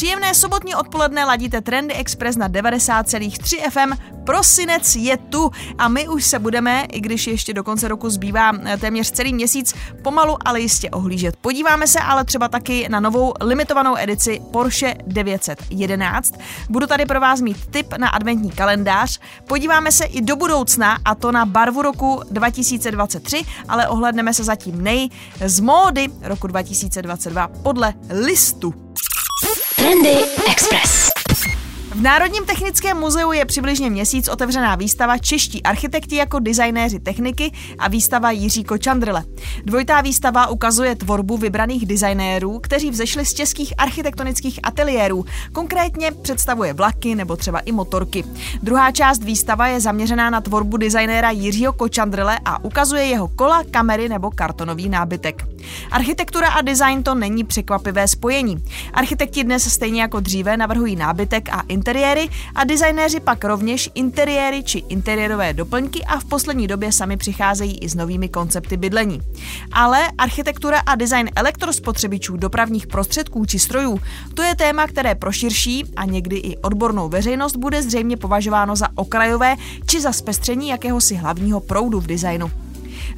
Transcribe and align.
Příjemné 0.00 0.34
sobotní 0.34 0.74
odpoledne 0.74 1.24
ladíte 1.24 1.60
Trendy 1.60 1.94
Express 1.94 2.36
na 2.36 2.48
90,3 2.48 3.70
FM. 3.70 4.14
Prosinec 4.24 4.96
je 4.96 5.16
tu 5.16 5.50
a 5.78 5.88
my 5.88 6.08
už 6.08 6.24
se 6.24 6.38
budeme, 6.38 6.84
i 6.84 7.00
když 7.00 7.26
ještě 7.26 7.54
do 7.54 7.64
konce 7.64 7.88
roku 7.88 8.10
zbývá 8.10 8.52
eh, 8.64 8.76
téměř 8.76 9.10
celý 9.10 9.34
měsíc, 9.34 9.74
pomalu, 10.02 10.36
ale 10.44 10.60
jistě 10.60 10.90
ohlížet. 10.90 11.36
Podíváme 11.36 11.86
se 11.86 12.00
ale 12.00 12.24
třeba 12.24 12.48
taky 12.48 12.88
na 12.88 13.00
novou 13.00 13.34
limitovanou 13.40 13.96
edici 13.96 14.42
Porsche 14.52 14.94
911. 15.06 16.34
Budu 16.68 16.86
tady 16.86 17.06
pro 17.06 17.20
vás 17.20 17.40
mít 17.40 17.66
tip 17.70 17.94
na 17.96 18.08
adventní 18.08 18.50
kalendář. 18.50 19.20
Podíváme 19.46 19.92
se 19.92 20.04
i 20.04 20.20
do 20.20 20.36
budoucna 20.36 20.98
a 21.04 21.14
to 21.14 21.32
na 21.32 21.44
barvu 21.44 21.82
roku 21.82 22.22
2023, 22.30 23.42
ale 23.68 23.88
ohledneme 23.88 24.34
se 24.34 24.44
zatím 24.44 24.84
nej 24.84 25.08
z 25.46 25.60
módy 25.60 26.08
roku 26.22 26.46
2022 26.46 27.48
podle 27.48 27.94
listu. 28.10 28.89
Trendy 29.90 30.22
Express. 30.46 31.19
V 32.00 32.02
Národním 32.02 32.44
technickém 32.44 32.96
muzeu 32.96 33.32
je 33.32 33.44
přibližně 33.44 33.90
měsíc 33.90 34.28
otevřená 34.28 34.74
výstava 34.74 35.18
Čeští 35.18 35.62
architekti 35.62 36.16
jako 36.16 36.38
designéři 36.38 37.00
techniky 37.00 37.52
a 37.78 37.88
výstava 37.88 38.30
Jiří 38.30 38.64
Kočandrle. 38.64 39.24
Dvojitá 39.64 40.00
výstava 40.00 40.46
ukazuje 40.46 40.96
tvorbu 40.96 41.36
vybraných 41.36 41.86
designérů, 41.86 42.58
kteří 42.58 42.90
vzešli 42.90 43.26
z 43.26 43.34
českých 43.34 43.74
architektonických 43.78 44.60
ateliérů. 44.62 45.24
Konkrétně 45.52 46.10
představuje 46.10 46.72
vlaky 46.72 47.14
nebo 47.14 47.36
třeba 47.36 47.58
i 47.58 47.72
motorky. 47.72 48.24
Druhá 48.62 48.92
část 48.92 49.22
výstava 49.22 49.66
je 49.66 49.80
zaměřená 49.80 50.30
na 50.30 50.40
tvorbu 50.40 50.76
designéra 50.76 51.30
Jiřího 51.30 51.72
Kočandrle 51.72 52.38
a 52.44 52.64
ukazuje 52.64 53.04
jeho 53.04 53.28
kola, 53.28 53.64
kamery 53.70 54.08
nebo 54.08 54.30
kartonový 54.30 54.88
nábytek. 54.88 55.46
Architektura 55.90 56.48
a 56.48 56.60
design 56.60 57.02
to 57.02 57.14
není 57.14 57.44
překvapivé 57.44 58.08
spojení. 58.08 58.64
Architekti 58.92 59.44
dnes 59.44 59.72
stejně 59.72 60.00
jako 60.00 60.20
dříve 60.20 60.56
navrhují 60.56 60.96
nábytek 60.96 61.48
a 61.48 61.62
interiéry 61.90 62.28
a 62.54 62.64
designéři 62.64 63.20
pak 63.20 63.44
rovněž 63.44 63.90
interiéry 63.94 64.62
či 64.62 64.78
interiérové 64.78 65.52
doplňky 65.52 66.04
a 66.04 66.20
v 66.20 66.24
poslední 66.24 66.66
době 66.66 66.92
sami 66.92 67.16
přicházejí 67.16 67.78
i 67.78 67.88
s 67.88 67.94
novými 67.94 68.28
koncepty 68.28 68.76
bydlení. 68.76 69.20
Ale 69.72 70.08
architektura 70.18 70.78
a 70.86 70.94
design 70.94 71.28
elektrospotřebičů, 71.36 72.36
dopravních 72.36 72.86
prostředků 72.86 73.46
či 73.46 73.58
strojů, 73.58 74.00
to 74.34 74.42
je 74.42 74.56
téma, 74.56 74.86
které 74.86 75.14
pro 75.14 75.32
širší 75.32 75.84
a 75.96 76.04
někdy 76.04 76.36
i 76.36 76.56
odbornou 76.56 77.08
veřejnost 77.08 77.56
bude 77.56 77.82
zřejmě 77.82 78.16
považováno 78.16 78.76
za 78.76 78.88
okrajové 78.94 79.56
či 79.86 80.00
za 80.00 80.12
zpestření 80.12 80.68
jakéhosi 80.68 81.14
hlavního 81.14 81.60
proudu 81.60 82.00
v 82.00 82.06
designu. 82.06 82.50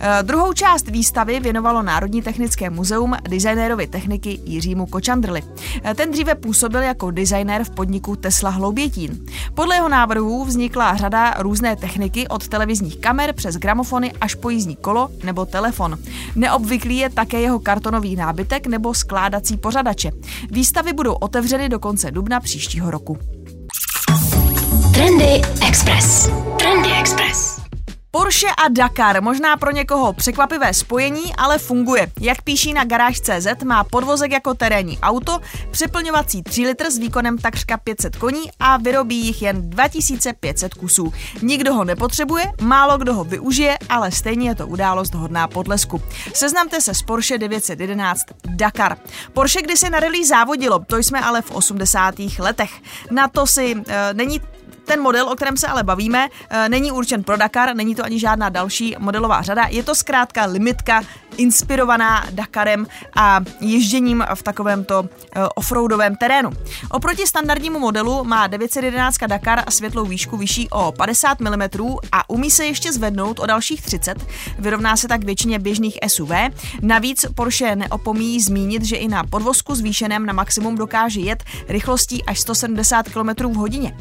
Eh, 0.00 0.22
druhou 0.22 0.52
část 0.52 0.88
výstavy 0.88 1.40
věnovalo 1.40 1.82
Národní 1.82 2.22
technické 2.22 2.70
muzeum 2.70 3.16
designérovi 3.28 3.86
techniky 3.86 4.40
Jiřímu 4.44 4.86
Kočandrli. 4.86 5.42
Eh, 5.84 5.94
ten 5.94 6.10
dříve 6.10 6.34
působil 6.34 6.82
jako 6.82 7.10
designér 7.10 7.64
v 7.64 7.70
podniku 7.70 8.16
Tesla 8.16 8.50
Hloubětín. 8.50 9.26
Podle 9.54 9.74
jeho 9.76 9.88
návrhů 9.88 10.44
vznikla 10.44 10.96
řada 10.96 11.34
různé 11.38 11.76
techniky 11.76 12.28
od 12.28 12.48
televizních 12.48 12.96
kamer 12.96 13.32
přes 13.32 13.56
gramofony 13.56 14.12
až 14.20 14.34
po 14.34 14.50
jízdní 14.50 14.76
kolo 14.76 15.08
nebo 15.24 15.46
telefon. 15.46 15.98
Neobvyklý 16.36 16.96
je 16.98 17.10
také 17.10 17.40
jeho 17.40 17.60
kartonový 17.60 18.16
nábytek 18.16 18.66
nebo 18.66 18.94
skládací 18.94 19.56
pořadače. 19.56 20.10
Výstavy 20.50 20.92
budou 20.92 21.12
otevřeny 21.12 21.68
do 21.68 21.78
konce 21.78 22.10
dubna 22.10 22.40
příštího 22.40 22.90
roku. 22.90 23.18
Trendy 24.94 25.40
Express. 25.66 26.30
Trendy 26.58 26.90
Express. 27.00 27.51
Porsche 28.14 28.46
a 28.64 28.68
Dakar, 28.68 29.22
možná 29.22 29.56
pro 29.56 29.70
někoho 29.70 30.12
překvapivé 30.12 30.74
spojení, 30.74 31.36
ale 31.36 31.58
funguje. 31.58 32.12
Jak 32.20 32.42
píší 32.42 32.72
na 32.72 32.84
garáž.cz, 32.84 33.64
má 33.64 33.84
podvozek 33.84 34.32
jako 34.32 34.54
terénní 34.54 34.98
auto, 34.98 35.40
přeplňovací 35.70 36.42
3 36.42 36.66
litr 36.66 36.90
s 36.90 36.98
výkonem 36.98 37.38
takřka 37.38 37.76
500 37.76 38.16
koní 38.16 38.50
a 38.60 38.76
vyrobí 38.76 39.26
jich 39.26 39.42
jen 39.42 39.70
2500 39.70 40.74
kusů. 40.74 41.12
Nikdo 41.42 41.74
ho 41.74 41.84
nepotřebuje, 41.84 42.52
málo 42.60 42.98
kdo 42.98 43.14
ho 43.14 43.24
využije, 43.24 43.78
ale 43.88 44.10
stejně 44.10 44.48
je 44.48 44.54
to 44.54 44.66
událost 44.66 45.14
hodná 45.14 45.48
podlesku. 45.48 46.02
Seznamte 46.34 46.80
se 46.80 46.94
s 46.94 47.02
Porsche 47.02 47.38
911 47.38 48.22
Dakar. 48.44 48.96
Porsche 49.32 49.62
kdysi 49.62 49.90
na 49.90 50.00
rally 50.00 50.26
závodilo, 50.26 50.78
to 50.86 50.96
jsme 50.96 51.20
ale 51.20 51.42
v 51.42 51.50
80. 51.50 52.14
letech. 52.38 52.70
Na 53.10 53.28
to 53.28 53.46
si 53.46 53.74
e, 53.88 54.14
není 54.14 54.40
ten 54.84 55.00
model, 55.00 55.28
o 55.28 55.34
kterém 55.36 55.56
se 55.56 55.66
ale 55.66 55.82
bavíme, 55.82 56.28
eh, 56.50 56.68
není 56.68 56.92
určen 56.92 57.24
pro 57.24 57.36
Dakar, 57.36 57.76
není 57.76 57.94
to 57.94 58.04
ani 58.04 58.18
žádná 58.18 58.48
další 58.48 58.96
modelová 58.98 59.42
řada, 59.42 59.66
je 59.70 59.82
to 59.82 59.94
zkrátka 59.94 60.44
limitka 60.44 61.02
inspirovaná 61.36 62.26
Dakarem 62.30 62.86
a 63.16 63.40
ježděním 63.60 64.24
v 64.34 64.42
takovémto 64.42 65.04
eh, 65.04 65.40
offroadovém 65.54 66.16
terénu. 66.16 66.50
Oproti 66.90 67.26
standardnímu 67.26 67.78
modelu 67.78 68.24
má 68.24 68.46
911 68.46 69.16
Dakar 69.26 69.70
světlou 69.70 70.04
výšku 70.04 70.36
vyšší 70.36 70.68
o 70.70 70.92
50 70.92 71.40
mm 71.40 71.62
a 72.12 72.30
umí 72.30 72.50
se 72.50 72.66
ještě 72.66 72.92
zvednout 72.92 73.40
o 73.40 73.46
dalších 73.46 73.82
30, 73.82 74.26
vyrovná 74.58 74.96
se 74.96 75.08
tak 75.08 75.24
většině 75.24 75.58
běžných 75.58 75.98
SUV. 76.06 76.30
Navíc 76.82 77.26
Porsche 77.34 77.76
neopomíjí 77.76 78.40
zmínit, 78.40 78.84
že 78.84 78.96
i 78.96 79.08
na 79.08 79.24
podvozku 79.24 79.74
zvýšeném 79.74 80.26
na 80.26 80.32
maximum 80.32 80.76
dokáže 80.76 81.20
jet 81.20 81.44
rychlostí 81.68 82.24
až 82.24 82.40
170 82.40 83.08
km 83.08 83.46
v 83.46 83.54
hodině. 83.54 83.96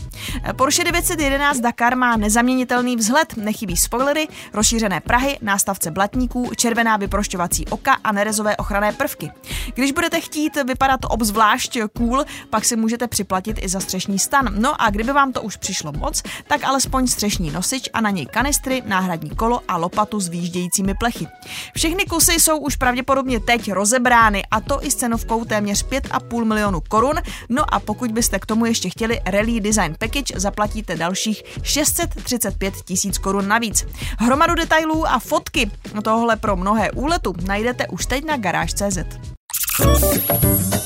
Porsche 0.55 0.83
911 0.83 1.59
Dakar 1.59 1.95
má 1.95 2.17
nezaměnitelný 2.17 2.95
vzhled, 2.95 3.37
nechybí 3.37 3.77
spoilery, 3.77 4.27
rozšířené 4.53 4.99
prahy, 4.99 5.37
nástavce 5.41 5.91
blatníků, 5.91 6.51
červená 6.55 6.97
vyprošťovací 7.21 7.65
oka 7.65 7.93
a 8.03 8.11
nerezové 8.11 8.57
ochranné 8.57 8.91
prvky. 8.93 9.31
Když 9.73 9.91
budete 9.91 10.21
chtít 10.21 10.57
vypadat 10.67 10.99
obzvlášť 11.09 11.77
cool, 11.97 12.25
pak 12.49 12.65
si 12.65 12.75
můžete 12.75 13.07
připlatit 13.07 13.57
i 13.61 13.69
za 13.69 13.79
střešní 13.79 14.19
stan. 14.19 14.49
No 14.57 14.81
a 14.81 14.89
kdyby 14.89 15.13
vám 15.13 15.33
to 15.33 15.41
už 15.41 15.57
přišlo 15.57 15.91
moc, 15.91 16.23
tak 16.47 16.63
alespoň 16.63 17.07
střešní 17.07 17.51
nosič 17.51 17.89
a 17.93 18.01
na 18.01 18.09
něj 18.09 18.25
kanistry, 18.25 18.81
náhradní 18.85 19.29
kolo 19.29 19.61
a 19.67 19.77
lopatu 19.77 20.19
s 20.19 20.27
výjíždějícími 20.27 20.93
plechy. 20.93 21.27
Všechny 21.75 22.05
kusy 22.05 22.33
jsou 22.33 22.57
už 22.57 22.75
pravděpodobně 22.75 23.39
teď 23.39 23.71
rozebrány 23.71 24.43
a 24.51 24.61
to 24.61 24.85
i 24.85 24.91
s 24.91 24.95
cenovkou 24.95 25.45
téměř 25.45 25.85
5,5 25.85 26.45
milionu 26.45 26.81
korun. 26.81 27.15
No 27.49 27.73
a 27.73 27.79
pokud 27.79 28.11
byste 28.11 28.39
k 28.39 28.45
tomu 28.45 28.65
ještě 28.65 28.89
chtěli 28.89 29.21
Rally 29.25 29.59
Design 29.59 29.95
Package, 29.99 30.33
zaplatíte 30.39 30.95
dalších 30.95 31.43
635 31.63 32.73
tisíc 32.85 33.17
korun 33.17 33.47
navíc. 33.47 33.85
Hromadu 34.17 34.55
detailů 34.55 35.07
a 35.07 35.19
fotky 35.19 35.71
tohle 36.03 36.35
pro 36.35 36.55
mnohé 36.55 36.91
úletu 37.11 37.33
najdete 37.43 37.87
už 37.87 38.05
teď 38.05 38.25
na 38.25 38.37
garáž.cz. 38.37 38.97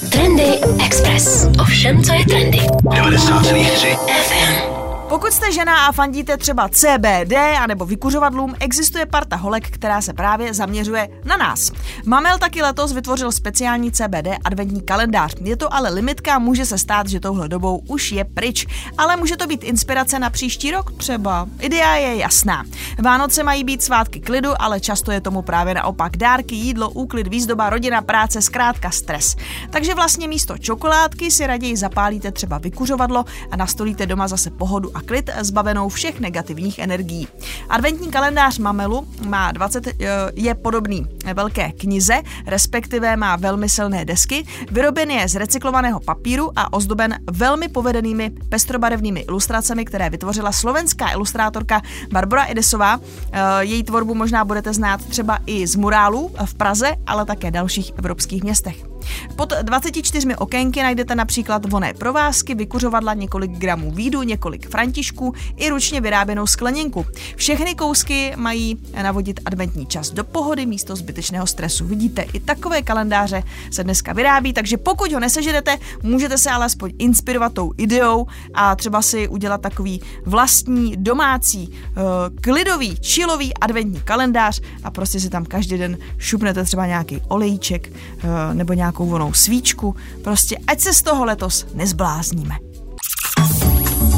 Trendy 0.09 0.59
Express. 0.85 1.47
Ovšem, 1.61 2.03
co 2.03 2.13
je 2.13 2.25
trendy? 2.25 2.57
90,3 2.57 3.97
FM. 4.07 4.84
Pokud 5.09 5.33
jste 5.33 5.51
žena 5.51 5.85
a 5.87 5.91
fandíte 5.91 6.37
třeba 6.37 6.69
CBD 6.69 7.33
anebo 7.59 7.85
vykuřovadlům, 7.85 8.55
existuje 8.59 9.05
parta 9.05 9.35
holek, 9.35 9.69
která 9.69 10.01
se 10.01 10.13
právě 10.13 10.53
zaměřuje 10.53 11.09
na 11.25 11.37
nás. 11.37 11.71
Mamel 12.05 12.37
taky 12.37 12.61
letos 12.61 12.93
vytvořil 12.93 13.31
speciální 13.31 13.91
CBD 13.91 14.27
adventní 14.43 14.81
kalendář. 14.81 15.35
Je 15.41 15.57
to 15.57 15.73
ale 15.73 15.89
limitka, 15.89 16.39
může 16.39 16.65
se 16.65 16.77
stát, 16.77 17.07
že 17.07 17.19
touhle 17.19 17.49
dobou 17.49 17.81
už 17.87 18.11
je 18.11 18.23
pryč, 18.23 18.67
ale 18.97 19.15
může 19.15 19.37
to 19.37 19.47
být 19.47 19.63
inspirace 19.63 20.19
na 20.19 20.29
příští 20.29 20.71
rok 20.71 20.91
třeba. 20.97 21.47
Idea 21.59 21.95
je 21.95 22.15
jasná. 22.15 22.63
Vánoce 23.03 23.43
mají 23.43 23.63
být 23.63 23.83
svátky 23.83 24.19
klidu, 24.19 24.49
ale 24.59 24.79
často 24.79 25.11
je 25.11 25.21
tomu 25.21 25.41
právě 25.41 25.73
naopak. 25.73 26.17
Dárky, 26.17 26.55
jídlo, 26.55 26.89
úklid, 26.89 27.27
výzdoba, 27.27 27.69
rodina, 27.69 28.01
práce, 28.01 28.41
zkrátka 28.41 28.91
stres. 28.91 29.35
Takže 29.69 29.95
vlastně 29.95 30.27
místo 30.27 30.57
čokoládky 30.57 31.31
si 31.31 31.47
raději 31.47 31.77
zapálíte 31.77 32.31
třeba 32.31 32.57
vykuřovadlo 32.57 33.25
a 33.51 33.55
nastolíte 33.55 34.05
doma 34.05 34.27
zase 34.27 34.49
pohodu 34.49 34.94
a 34.95 35.01
klid 35.01 35.29
zbavenou 35.41 35.89
všech 35.89 36.19
negativních 36.19 36.79
energií. 36.79 37.27
Adventní 37.69 38.11
kalendář 38.11 38.57
Mamelu 38.57 39.07
má 39.27 39.51
20, 39.51 39.87
eh, 39.87 39.93
je 40.35 40.55
podobný 40.55 41.05
velké 41.33 41.71
knize, 41.71 42.21
respektive 42.45 43.15
má 43.15 43.35
velmi 43.35 43.69
silné 43.69 44.05
desky, 44.05 44.45
vyroben 44.71 45.11
je 45.11 45.27
z 45.27 45.35
recyklovaného 45.35 45.99
papíru 45.99 46.51
a 46.55 46.73
ozdoben 46.73 47.19
velmi 47.31 47.67
povedenými 47.67 48.31
pestrobarevnými 48.49 49.19
ilustracemi, 49.19 49.85
které 49.85 50.09
vytvořila 50.09 50.51
slovenská 50.51 51.11
ilustrátorka 51.11 51.81
Barbara 52.11 52.45
Edesová. 52.45 52.99
Eh, 53.31 53.39
její 53.59 53.83
tvorbu 53.83 54.15
možná 54.15 54.45
budete 54.45 54.73
znát 54.73 55.05
třeba 55.05 55.39
i 55.45 55.67
z 55.67 55.75
murálu 55.75 56.31
v 56.45 56.53
Praze, 56.55 56.95
ale 57.07 57.25
také 57.25 57.51
dalších 57.51 57.91
evropských 57.97 58.43
městech. 58.43 58.94
Pod 59.35 59.53
24 59.61 60.35
okénky 60.35 60.81
najdete 60.81 61.15
například 61.15 61.65
voné 61.71 61.93
provázky, 61.93 62.55
vykuřovadla, 62.55 63.13
několik 63.13 63.51
gramů 63.51 63.91
vídu, 63.91 64.23
několik 64.23 64.69
františků 64.69 65.33
i 65.57 65.69
ručně 65.69 66.01
vyráběnou 66.01 66.47
skleněnku. 66.47 67.05
Všechny 67.35 67.75
kousky 67.75 68.33
mají 68.35 68.77
navodit 69.01 69.39
adventní 69.45 69.85
čas 69.85 70.09
do 70.09 70.23
pohody 70.23 70.65
místo 70.65 70.95
zbytečného 70.95 71.47
stresu. 71.47 71.85
Vidíte, 71.85 72.21
i 72.21 72.39
takové 72.39 72.81
kalendáře 72.81 73.43
se 73.71 73.83
dneska 73.83 74.13
vyrábí, 74.13 74.53
takže 74.53 74.77
pokud 74.77 75.11
ho 75.11 75.19
nesežerete, 75.19 75.77
můžete 76.03 76.37
se 76.37 76.49
alespoň 76.49 76.91
inspirovat 76.99 77.53
tou 77.53 77.71
ideou 77.77 78.27
a 78.53 78.75
třeba 78.75 79.01
si 79.01 79.27
udělat 79.27 79.61
takový 79.61 80.01
vlastní 80.25 80.97
domácí, 80.97 81.69
uh, 81.69 82.03
klidový, 82.41 82.97
čilový 82.99 83.53
adventní 83.53 84.01
kalendář 84.01 84.61
a 84.83 84.91
prostě 84.91 85.19
si 85.19 85.29
tam 85.29 85.45
každý 85.45 85.77
den 85.77 85.97
šupnete 86.17 86.63
třeba 86.63 86.85
nějaký 86.85 87.21
olejček 87.27 87.91
uh, 87.91 88.29
nebo 88.53 88.73
nějakou 88.73 88.94
vonou 89.03 89.33
svíčku. 89.33 89.95
Prostě 90.23 90.57
ať 90.67 90.79
se 90.79 90.93
z 90.93 91.01
toho 91.01 91.25
letos 91.25 91.65
nezblázníme. 91.73 92.55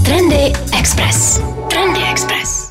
Trendy 0.05 0.53
Express. 0.79 1.41
Trendy 1.69 1.99
Express. 2.11 2.66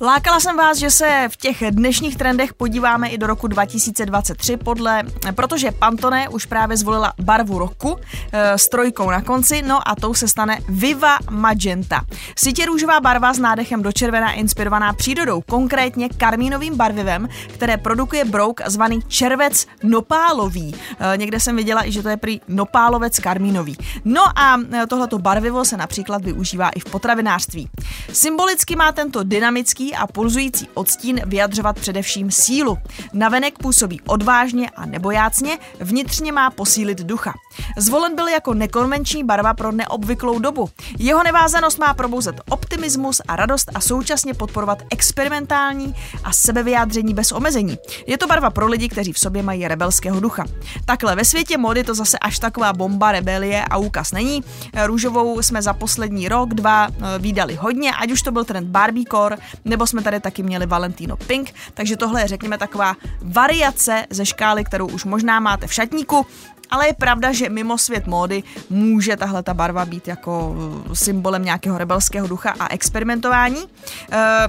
Lákala 0.00 0.40
jsem 0.40 0.56
vás, 0.56 0.78
že 0.78 0.90
se 0.90 1.28
v 1.28 1.36
těch 1.36 1.62
dnešních 1.70 2.16
trendech 2.16 2.54
podíváme 2.54 3.08
i 3.08 3.18
do 3.18 3.26
roku 3.26 3.46
2023, 3.46 4.56
podle, 4.56 5.02
protože 5.34 5.70
Pantone 5.72 6.28
už 6.28 6.46
právě 6.46 6.76
zvolila 6.76 7.12
barvu 7.20 7.58
roku 7.58 7.98
e, 8.32 8.58
s 8.58 8.68
trojkou 8.68 9.10
na 9.10 9.22
konci, 9.22 9.62
no 9.62 9.88
a 9.88 9.94
tou 9.94 10.14
se 10.14 10.28
stane 10.28 10.58
Viva 10.68 11.16
Magenta. 11.30 12.00
Sitě 12.36 12.66
růžová 12.66 13.00
barva 13.00 13.32
s 13.32 13.38
nádechem 13.38 13.82
do 13.82 13.92
červená 13.92 14.32
inspirovaná 14.32 14.92
přírodou, 14.92 15.40
konkrétně 15.40 16.08
karmínovým 16.08 16.76
barvivem, 16.76 17.28
které 17.54 17.76
produkuje 17.76 18.24
brouk 18.24 18.60
zvaný 18.66 19.00
červec 19.08 19.66
nopálový. 19.82 20.74
E, 21.14 21.16
někde 21.16 21.40
jsem 21.40 21.56
viděla 21.56 21.86
i, 21.86 21.92
že 21.92 22.02
to 22.02 22.08
je 22.08 22.16
prý 22.16 22.40
nopálovec 22.48 23.18
karmínový. 23.18 23.76
No 24.04 24.38
a 24.38 24.60
e, 24.72 24.86
tohleto 24.86 25.18
barvivo 25.18 25.64
se 25.64 25.76
například 25.76 26.24
využívá 26.24 26.68
i 26.68 26.80
v 26.80 26.84
potravinářství. 26.84 27.68
Symbolicky 28.12 28.76
má 28.76 28.92
tento 28.92 29.22
dynamický 29.22 29.87
a 29.96 30.06
pulzující 30.06 30.68
odstín 30.74 31.20
vyjadřovat 31.26 31.78
především 31.80 32.30
sílu. 32.30 32.78
Navenek 33.12 33.58
působí 33.58 34.00
odvážně 34.00 34.70
a 34.70 34.86
nebojácně, 34.86 35.58
vnitřně 35.80 36.32
má 36.32 36.50
posílit 36.50 36.98
ducha. 36.98 37.34
Zvolen 37.76 38.14
byl 38.16 38.28
jako 38.28 38.54
nekonvenční 38.54 39.24
barva 39.24 39.54
pro 39.54 39.72
neobvyklou 39.72 40.38
dobu. 40.38 40.68
Jeho 40.98 41.22
nevázanost 41.22 41.78
má 41.78 41.94
probouzet 41.94 42.40
optimismus 42.50 43.20
a 43.28 43.36
radost 43.36 43.70
a 43.74 43.80
současně 43.80 44.34
podporovat 44.34 44.78
experimentální 44.90 45.94
a 46.24 46.32
sebevyjádření 46.32 47.14
bez 47.14 47.32
omezení. 47.32 47.78
Je 48.06 48.18
to 48.18 48.26
barva 48.26 48.50
pro 48.50 48.66
lidi, 48.66 48.88
kteří 48.88 49.12
v 49.12 49.18
sobě 49.18 49.42
mají 49.42 49.68
rebelského 49.68 50.20
ducha. 50.20 50.44
Takhle 50.84 51.16
ve 51.16 51.24
světě 51.24 51.58
mody 51.58 51.84
to 51.84 51.94
zase 51.94 52.18
až 52.18 52.38
taková 52.38 52.72
bomba 52.72 53.12
rebelie 53.12 53.64
a 53.64 53.76
úkaz 53.76 54.12
není. 54.12 54.44
Růžovou 54.84 55.42
jsme 55.42 55.62
za 55.62 55.72
poslední 55.72 56.28
rok, 56.28 56.54
dva 56.54 56.88
eh, 56.88 57.18
výdali 57.18 57.54
hodně, 57.54 57.92
ať 57.92 58.12
už 58.12 58.22
to 58.22 58.32
byl 58.32 58.44
trend 58.44 58.68
Barbiecore 58.68 59.36
nebo 59.64 59.77
jsme 59.86 60.02
tady 60.02 60.20
taky 60.20 60.42
měli 60.42 60.66
Valentino 60.66 61.16
Pink, 61.16 61.54
takže 61.74 61.96
tohle 61.96 62.20
je 62.22 62.28
řekněme 62.28 62.58
taková 62.58 62.96
variace 63.22 64.06
ze 64.10 64.26
škály, 64.26 64.64
kterou 64.64 64.88
už 64.88 65.04
možná 65.04 65.40
máte 65.40 65.66
v 65.66 65.74
šatníku, 65.74 66.26
ale 66.70 66.86
je 66.86 66.92
pravda, 66.92 67.32
že 67.32 67.48
mimo 67.48 67.78
svět 67.78 68.06
módy 68.06 68.42
může 68.70 69.16
tahle 69.16 69.42
ta 69.42 69.54
barva 69.54 69.84
být 69.84 70.08
jako 70.08 70.48
uh, 70.86 70.92
symbolem 70.92 71.44
nějakého 71.44 71.78
rebelského 71.78 72.28
ducha 72.28 72.54
a 72.60 72.68
experimentování. 72.68 73.64
E, 74.12 74.48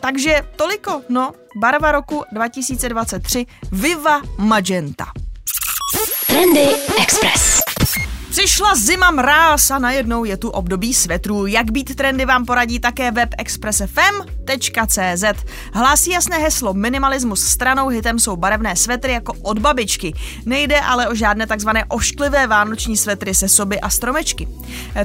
takže 0.00 0.42
toliko, 0.56 1.02
no, 1.08 1.32
barva 1.56 1.92
roku 1.92 2.24
2023 2.32 3.46
Viva 3.72 4.20
Magenta. 4.38 5.06
Trendy 6.26 6.68
Express. 7.02 7.53
Přišla 8.36 8.74
zima 8.74 9.10
mráz 9.10 9.70
a 9.70 9.78
najednou 9.78 10.24
je 10.24 10.36
tu 10.36 10.50
období 10.50 10.94
svetrů. 10.94 11.46
Jak 11.46 11.70
být 11.70 11.96
trendy 11.96 12.24
vám 12.24 12.46
poradí 12.46 12.80
také 12.80 13.10
web 13.10 13.28
expressfm.cz. 13.38 15.24
Hlásí 15.72 16.10
jasné 16.10 16.38
heslo 16.38 16.74
minimalismus 16.74 17.44
stranou 17.44 17.88
hitem 17.88 18.18
jsou 18.18 18.36
barevné 18.36 18.76
svetry 18.76 19.12
jako 19.12 19.32
od 19.42 19.58
babičky. 19.58 20.14
Nejde 20.46 20.80
ale 20.80 21.08
o 21.08 21.14
žádné 21.14 21.46
takzvané 21.46 21.84
ošklivé 21.84 22.46
vánoční 22.46 22.96
svetry 22.96 23.34
se 23.34 23.48
soby 23.48 23.80
a 23.80 23.90
stromečky. 23.90 24.48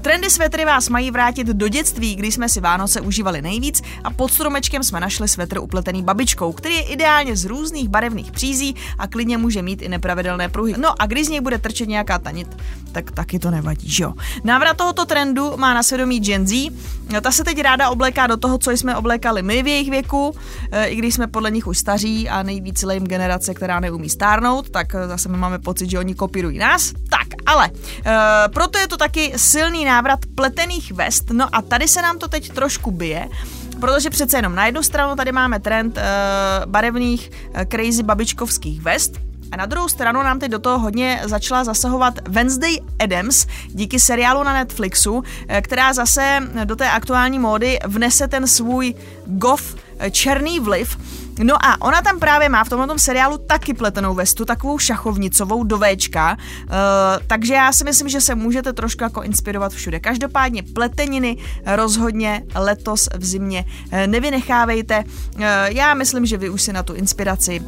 Trendy 0.02 0.30
svetry 0.30 0.66
vás 0.66 0.90
mají 0.90 1.12
vrátit 1.12 1.48
do 1.48 1.68
dětství, 1.68 2.16
kdy 2.16 2.32
jsme 2.32 2.50
si 2.50 2.62
Vánoce 2.62 3.02
užívali 3.02 3.42
nejvíc 3.42 3.82
a 4.04 4.12
pod 4.12 4.32
stromečkem 4.32 4.84
jsme 4.84 5.00
našli 5.00 5.28
svetr 5.28 5.60
upletený 5.60 6.04
babičkou, 6.04 6.54
který 6.54 6.76
je 6.76 6.84
ideálně 6.84 7.36
z 7.36 7.46
různých 7.46 7.90
barevných 7.90 8.32
přízí 8.32 8.76
a 8.98 9.08
klidně 9.08 9.38
může 9.38 9.62
mít 9.62 9.82
i 9.82 9.90
nepravidelné 9.90 10.50
pruhy. 10.50 10.74
No 10.78 11.02
a 11.02 11.06
když 11.06 11.26
z 11.26 11.30
něj 11.30 11.42
bude 11.42 11.58
trčet 11.58 11.90
nějaká 11.90 12.20
tanit, 12.20 12.48
tak 12.92 13.12
taky 13.20 13.40
to 13.40 13.52
nevadí, 13.52 13.90
že 13.92 14.04
jo. 14.04 14.14
Návrat 14.44 14.78
tohoto 14.78 15.06
trendu 15.06 15.58
má 15.58 15.74
na 15.74 15.84
svědomí 15.84 16.20
Gen 16.20 16.48
Z. 16.48 16.72
Ta 17.22 17.32
se 17.32 17.44
teď 17.44 17.62
ráda 17.62 17.90
obléká 17.90 18.28
do 18.28 18.38
toho, 18.38 18.58
co 18.58 18.72
jsme 18.72 18.96
oblékali 18.96 19.44
my 19.44 19.64
v 19.64 19.68
jejich 19.68 19.90
věku, 19.90 20.36
e, 20.72 20.86
i 20.86 20.96
když 20.96 21.14
jsme 21.14 21.28
podle 21.28 21.52
nich 21.52 21.68
už 21.68 21.78
staří 21.78 22.30
a 22.30 22.44
nejvíc 22.44 22.84
jim 22.92 23.04
generace, 23.04 23.54
která 23.54 23.80
neumí 23.80 24.10
stárnout, 24.10 24.70
tak 24.70 24.96
zase 25.08 25.30
my 25.30 25.38
máme 25.38 25.60
pocit, 25.60 25.90
že 25.90 26.00
oni 26.00 26.16
kopírují 26.16 26.58
nás. 26.58 26.94
Tak, 27.10 27.28
ale 27.46 27.70
e, 27.70 28.16
proto 28.50 28.80
je 28.80 28.88
to 28.88 28.98
taky 28.98 29.34
silný 29.36 29.86
návrat 29.86 30.20
pletených 30.36 30.92
vest, 30.92 31.30
no 31.32 31.48
a 31.52 31.62
tady 31.62 31.88
se 31.88 32.02
nám 32.02 32.20
to 32.20 32.28
teď 32.28 32.52
trošku 32.52 32.92
bije, 32.92 33.30
protože 33.80 34.10
přece 34.10 34.38
jenom 34.38 34.56
na 34.56 34.66
jednu 34.66 34.84
stranu 34.84 35.16
tady 35.16 35.32
máme 35.32 35.60
trend 35.60 36.00
barevných 36.66 37.32
crazy 37.68 38.04
babičkovských 38.04 38.82
vest, 38.82 39.29
a 39.52 39.58
na 39.58 39.66
druhou 39.66 39.90
stranu 39.90 40.24
nám 40.24 40.40
teď 40.40 40.52
do 40.52 40.60
toho 40.60 40.80
hodně 40.80 41.22
začala 41.26 41.64
zasahovat 41.64 42.14
Wednesday 42.30 42.78
Adams 43.00 43.48
díky 43.68 44.00
seriálu 44.00 44.44
na 44.44 44.54
Netflixu, 44.54 45.24
eh, 45.48 45.62
která 45.62 45.94
zase 45.94 46.40
do 46.66 46.76
té 46.76 46.90
aktuální 46.90 47.40
módy 47.40 47.80
vnese 47.88 48.28
ten 48.28 48.48
svůj 48.48 48.96
goth 49.26 49.76
eh, 50.00 50.12
černý 50.12 50.60
vliv 50.60 50.98
No 51.44 51.66
a 51.66 51.82
ona 51.82 52.02
tam 52.02 52.20
právě 52.20 52.50
má 52.50 52.64
v 52.64 52.70
tomhle 52.70 53.00
seriálu 53.00 53.38
taky 53.38 53.74
pletenou 53.74 54.14
vestu, 54.14 54.46
takovou 54.46 54.80
šachovnicovou 54.80 55.64
do 55.64 55.80
Včka, 55.80 56.38
uh, 56.38 56.70
takže 57.28 57.54
já 57.54 57.74
si 57.74 57.84
myslím, 57.84 58.10
že 58.10 58.22
se 58.22 58.36
můžete 58.36 58.74
trošku 58.74 59.04
jako 59.04 59.22
inspirovat 59.22 59.72
všude. 59.72 60.00
Každopádně 60.00 60.64
pleteniny 60.64 61.38
rozhodně 61.66 62.44
letos 62.56 63.10
v 63.18 63.26
zimě 63.26 63.66
uh, 63.66 64.08
nevynechávejte. 64.08 65.04
Uh, 65.36 65.44
já 65.68 65.94
myslím, 65.94 66.26
že 66.26 66.38
vy 66.38 66.50
už 66.50 66.62
si 66.62 66.74
na 66.74 66.84
tu 66.84 66.94
inspiraci 66.94 67.60
uh, 67.60 67.66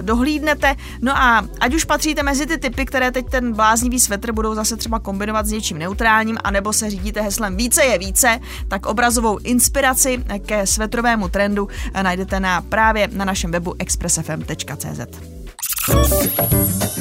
dohlídnete. 0.00 0.76
No 1.02 1.16
a 1.16 1.44
ať 1.60 1.74
už 1.74 1.84
patříte 1.84 2.22
mezi 2.22 2.46
ty 2.46 2.58
typy, 2.58 2.86
které 2.86 3.10
teď 3.10 3.26
ten 3.30 3.52
bláznivý 3.52 4.00
svetr 4.00 4.32
budou 4.32 4.54
zase 4.54 4.76
třeba 4.76 4.98
kombinovat 4.98 5.46
s 5.46 5.50
něčím 5.50 5.78
neutrálním, 5.78 6.38
anebo 6.44 6.72
se 6.72 6.90
řídíte 6.90 7.20
heslem 7.20 7.56
více 7.56 7.84
je 7.84 7.98
více, 7.98 8.40
tak 8.68 8.86
obrazovou 8.86 9.38
inspiraci 9.38 10.24
ke 10.46 10.66
svetrovému 10.66 11.28
trendu 11.28 11.68
najdete 12.02 12.40
na 12.40 12.60
právě 12.60 13.01
právě 13.08 13.18
na 13.18 13.24
našem 13.24 13.50
webu 13.50 13.74
expressfm.cz. 13.78 15.00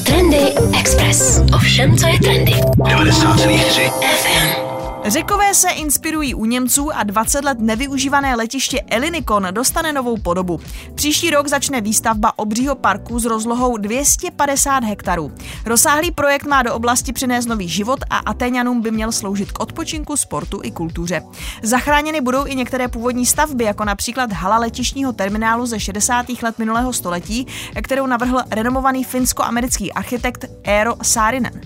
Trendy 0.06 0.38
Express. 0.80 1.42
Ovšem, 1.54 1.98
co 1.98 2.08
je 2.08 2.20
trendy. 2.20 2.52
90,3 2.52 3.92
FM. 4.02 4.71
Řekové 5.06 5.54
se 5.54 5.70
inspirují 5.70 6.36
u 6.36 6.46
Němců 6.46 6.92
a 6.92 7.04
20 7.04 7.46
let 7.46 7.60
nevyužívané 7.60 8.36
letiště 8.36 8.82
Elinikon 8.82 9.48
dostane 9.52 9.94
novou 9.94 10.18
podobu. 10.18 10.60
Příští 10.96 11.30
rok 11.30 11.48
začne 11.48 11.82
výstavba 11.82 12.40
obřího 12.40 12.76
parku 12.76 13.20
s 13.20 13.26
rozlohou 13.26 13.78
250 13.78 14.84
hektarů. 14.84 15.32
Rozsáhlý 15.66 16.12
projekt 16.12 16.46
má 16.46 16.64
do 16.64 16.74
oblasti 16.74 17.14
přinést 17.14 17.46
nový 17.46 17.68
život 17.68 18.00
a 18.10 18.18
Atéňanům 18.18 18.82
by 18.82 18.92
měl 18.92 19.12
sloužit 19.12 19.52
k 19.52 19.60
odpočinku, 19.60 20.18
sportu 20.18 20.60
i 20.64 20.72
kultuře. 20.72 21.22
Zachráněny 21.64 22.22
budou 22.22 22.46
i 22.46 22.56
některé 22.56 22.88
původní 22.88 23.26
stavby, 23.26 23.64
jako 23.64 23.86
například 23.86 24.32
hala 24.32 24.58
letišního 24.58 25.14
terminálu 25.14 25.66
ze 25.66 25.80
60. 25.80 26.26
let 26.42 26.60
minulého 26.60 26.94
století, 26.94 27.48
kterou 27.84 28.06
navrhl 28.08 28.42
renomovaný 28.52 29.04
finsko-americký 29.04 29.94
architekt 29.94 30.46
Eero 30.64 30.96
Saarinen. 31.02 31.62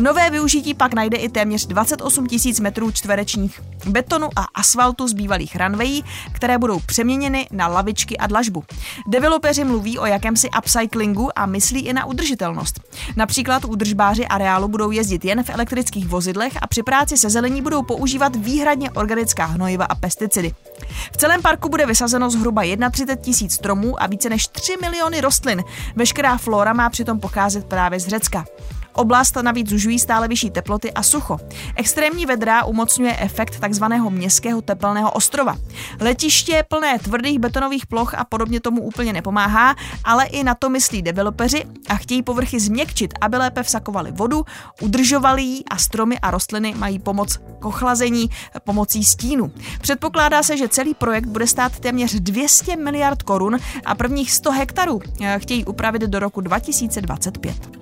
Nové 0.00 0.30
využití 0.30 0.74
pak 0.74 0.94
najde 0.94 1.16
i 1.16 1.28
téměř 1.28 1.66
28 1.66 2.26
tisíc 2.26 2.60
metrů 2.60 2.71
čtverečních 2.92 3.60
betonu 3.86 4.28
a 4.36 4.46
asfaltu 4.54 5.08
z 5.08 5.12
bývalých 5.12 5.56
runwayí, 5.56 6.04
které 6.32 6.58
budou 6.58 6.80
přeměněny 6.80 7.48
na 7.50 7.66
lavičky 7.68 8.18
a 8.18 8.26
dlažbu. 8.26 8.64
Developeři 9.08 9.64
mluví 9.64 9.98
o 9.98 10.06
jakémsi 10.06 10.50
upcyclingu 10.58 11.38
a 11.38 11.46
myslí 11.46 11.80
i 11.80 11.92
na 11.92 12.04
udržitelnost. 12.04 12.80
Například 13.16 13.64
údržbáři 13.64 14.26
areálu 14.26 14.68
budou 14.68 14.90
jezdit 14.90 15.24
jen 15.24 15.42
v 15.42 15.50
elektrických 15.50 16.08
vozidlech 16.08 16.52
a 16.62 16.66
při 16.66 16.82
práci 16.82 17.16
se 17.16 17.30
zelení 17.30 17.62
budou 17.62 17.82
používat 17.82 18.36
výhradně 18.36 18.90
organická 18.90 19.44
hnojiva 19.44 19.84
a 19.84 19.94
pesticidy. 19.94 20.54
V 21.12 21.16
celém 21.16 21.42
parku 21.42 21.68
bude 21.68 21.86
vysazeno 21.86 22.30
zhruba 22.30 22.62
31 22.62 23.16
tisíc 23.24 23.52
stromů 23.52 24.02
a 24.02 24.06
více 24.06 24.28
než 24.28 24.46
3 24.46 24.76
miliony 24.80 25.20
rostlin. 25.20 25.62
Veškerá 25.96 26.36
flora 26.36 26.72
má 26.72 26.90
přitom 26.90 27.20
pocházet 27.20 27.64
právě 27.64 28.00
z 28.00 28.08
Řecka. 28.08 28.44
Oblast 28.92 29.36
navíc 29.42 29.68
zužují 29.68 29.98
stále 29.98 30.28
vyšší 30.28 30.50
teploty 30.50 30.92
a 30.92 31.02
sucho. 31.02 31.38
Extrémní 31.76 32.26
vedra 32.26 32.64
umocňuje 32.64 33.16
efekt 33.18 33.60
takzvaného 33.60 34.10
městského 34.10 34.62
tepelného 34.62 35.10
ostrova. 35.10 35.56
Letiště 36.00 36.64
plné 36.68 36.98
tvrdých 36.98 37.38
betonových 37.38 37.86
ploch 37.86 38.14
a 38.14 38.24
podobně 38.24 38.60
tomu 38.60 38.82
úplně 38.82 39.12
nepomáhá, 39.12 39.74
ale 40.04 40.24
i 40.24 40.44
na 40.44 40.54
to 40.54 40.68
myslí 40.68 41.02
developeři 41.02 41.64
a 41.88 41.94
chtějí 41.94 42.22
povrchy 42.22 42.60
změkčit, 42.60 43.14
aby 43.20 43.36
lépe 43.36 43.62
vsakovali 43.62 44.12
vodu, 44.12 44.44
udržovali 44.80 45.42
ji 45.42 45.64
a 45.70 45.76
stromy 45.76 46.18
a 46.18 46.30
rostliny 46.30 46.74
mají 46.76 46.98
pomoc 46.98 47.36
k 47.58 47.64
ochlazení 47.64 48.30
pomocí 48.64 49.04
stínu. 49.04 49.52
Předpokládá 49.80 50.42
se, 50.42 50.56
že 50.56 50.68
celý 50.68 50.94
projekt 50.94 51.26
bude 51.26 51.46
stát 51.46 51.78
téměř 51.78 52.14
200 52.14 52.76
miliard 52.76 53.22
korun 53.22 53.58
a 53.84 53.94
prvních 53.94 54.32
100 54.32 54.52
hektarů 54.52 55.00
eh, 55.20 55.38
chtějí 55.38 55.64
upravit 55.64 56.02
do 56.02 56.18
roku 56.18 56.40
2025. 56.40 57.81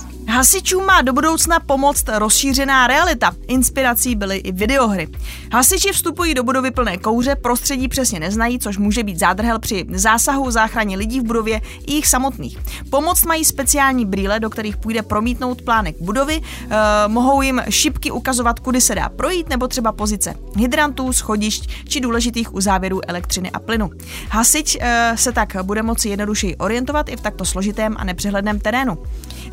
Hasičům 0.31 0.85
má 0.85 1.01
do 1.01 1.13
budoucna 1.13 1.59
pomoct 1.59 2.05
rozšířená 2.09 2.87
realita. 2.87 3.31
Inspirací 3.47 4.15
byly 4.15 4.37
i 4.37 4.51
videohry. 4.51 5.07
Hasiči 5.53 5.91
vstupují 5.91 6.33
do 6.33 6.43
budovy 6.43 6.71
plné 6.71 6.97
kouře, 6.97 7.35
prostředí 7.35 7.87
přesně 7.87 8.19
neznají, 8.19 8.59
což 8.59 8.77
může 8.77 9.03
být 9.03 9.19
zádrhel 9.19 9.59
při 9.59 9.85
zásahu 9.89 10.51
záchraně 10.51 10.97
lidí 10.97 11.19
v 11.19 11.23
budově 11.23 11.61
i 11.87 11.93
jich 11.93 12.07
samotných. 12.07 12.57
Pomoc 12.89 13.23
mají 13.23 13.45
speciální 13.45 14.05
brýle, 14.05 14.39
do 14.39 14.49
kterých 14.49 14.77
půjde 14.77 15.01
promítnout 15.01 15.61
plánek 15.61 15.95
budovy, 15.99 16.41
e, 16.41 16.77
mohou 17.07 17.41
jim 17.41 17.61
šipky 17.69 18.11
ukazovat, 18.11 18.59
kudy 18.59 18.81
se 18.81 18.95
dá 18.95 19.09
projít, 19.09 19.49
nebo 19.49 19.67
třeba 19.67 19.91
pozice 19.91 20.33
hydrantů, 20.57 21.13
schodišť 21.13 21.69
či 21.87 21.99
důležitých 21.99 22.53
uzávěrů 22.53 23.01
elektřiny 23.07 23.51
a 23.51 23.59
plynu. 23.59 23.89
Hasič 24.29 24.77
e, 24.81 25.11
se 25.15 25.31
tak 25.31 25.55
bude 25.63 25.83
moci 25.83 26.09
jednodušeji 26.09 26.55
orientovat 26.55 27.09
i 27.09 27.17
v 27.17 27.21
takto 27.21 27.45
složitém 27.45 27.95
a 27.97 28.03
nepřehledném 28.03 28.59
terénu. 28.59 28.97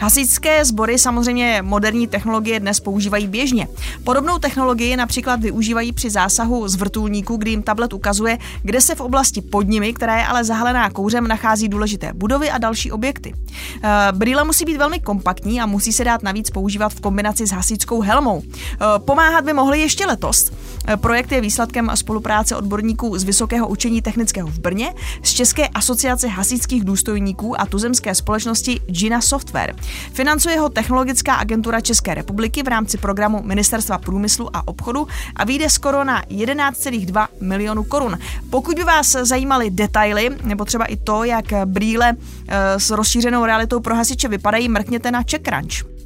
Hasičské 0.01 0.65
sbory 0.65 0.99
samozřejmě 0.99 1.63
moderní 1.63 2.07
technologie 2.07 2.61
dnes 2.61 2.81
používají 2.81 3.27
běžně. 3.27 3.69
Podobnou 4.05 4.39
technologii 4.39 4.97
například 4.97 5.41
využívají 5.41 5.93
při 5.93 6.11
zásahu 6.11 6.69
z 6.69 6.77
vrtulníku, 6.77 7.37
kdy 7.37 7.51
jim 7.51 7.63
tablet 7.63 7.93
ukazuje, 7.93 8.39
kde 8.63 8.81
se 8.81 8.95
v 8.95 9.01
oblasti 9.01 9.41
pod 9.41 9.63
nimi, 9.63 9.93
která 9.93 10.19
je 10.19 10.27
ale 10.27 10.45
zahalená 10.45 10.91
kouřem, 10.91 11.29
nachází 11.29 11.69
důležité 11.69 12.13
budovy 12.15 12.51
a 12.51 12.59
další 12.59 12.93
objekty. 12.93 13.35
Eh, 13.83 13.89
brýle 14.13 14.45
musí 14.45 14.65
být 14.65 14.77
velmi 14.77 15.01
kompaktní 15.01 15.61
a 15.61 15.67
musí 15.67 15.93
se 15.93 16.05
dát 16.05 16.23
navíc 16.23 16.51
používat 16.51 16.93
v 16.93 17.01
kombinaci 17.01 17.47
s 17.47 17.51
hasičskou 17.51 18.01
helmou. 18.01 18.43
Eh, 18.45 18.77
pomáhat 18.99 19.45
by 19.45 19.53
mohly 19.53 19.81
ještě 19.81 20.07
letos. 20.07 20.51
Eh, 20.89 20.97
projekt 20.97 21.33
je 21.33 21.41
výsledkem 21.41 21.91
spolupráce 21.95 22.57
odborníků 22.57 23.19
z 23.19 23.25
Vysokého 23.25 23.69
učení 23.69 24.03
technického 24.03 24.49
v 24.49 24.59
Brně, 24.59 24.95
z 25.23 25.33
České 25.33 25.69
asociace 25.69 26.29
hasičských 26.29 26.85
důstojníků 26.85 27.61
a 27.61 27.67
tuzemské 27.67 28.15
společnosti 28.15 28.81
Gina 28.87 29.21
Software. 29.21 29.75
Financuje 30.13 30.59
ho 30.59 30.69
Technologická 30.69 31.35
agentura 31.35 31.81
České 31.81 32.15
republiky 32.15 32.63
v 32.63 32.69
rámci 32.69 32.99
programu 32.99 33.43
Ministerstva 33.43 33.99
průmyslu 33.99 34.57
a 34.57 34.69
obchodu 34.69 35.09
a 35.37 35.45
vyjde 35.45 35.71
skoro 35.71 36.05
na 36.05 36.23
11,2 36.23 37.29
milionu 37.41 37.85
korun. 37.85 38.19
Pokud 38.51 38.77
by 38.77 38.85
vás 38.85 39.11
zajímaly 39.11 39.71
detaily, 39.71 40.31
nebo 40.45 40.65
třeba 40.65 40.85
i 40.85 40.97
to, 40.97 41.25
jak 41.25 41.45
brýle 41.65 42.13
eh, 42.49 42.81
s 42.81 42.91
rozšířenou 42.91 43.45
realitou 43.45 43.81
pro 43.81 43.95
hasiče 43.95 44.29
vypadají, 44.29 44.69
mrkněte 44.69 45.11
na 45.11 45.23
CheckRunch. 45.23 45.99